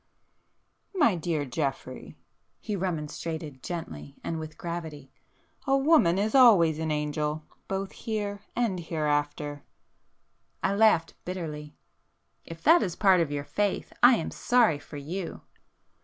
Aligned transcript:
"My 0.95 1.15
dear 1.15 1.45
Geoffrey!" 1.45 2.17
he 2.59 2.75
remonstrated 2.75 3.61
gently 3.61 4.15
and 4.23 4.39
with 4.39 4.57
gravity—"A 4.57 5.77
woman 5.77 6.17
is 6.17 6.33
always 6.33 6.79
an 6.79 6.89
angel,—both 6.89 7.91
here 7.91 8.39
and 8.55 8.79
hereafter!" 8.79 9.61
I 10.63 10.73
laughed 10.73 11.13
bitterly. 11.23 11.75
"If 12.45 12.63
that 12.63 12.81
is 12.81 12.95
part 12.95 13.21
of 13.21 13.31
your 13.31 13.45
faith 13.45 13.93
I 14.01 14.15
am 14.15 14.31
sorry 14.31 14.79
for 14.79 14.97
you!" 14.97 15.41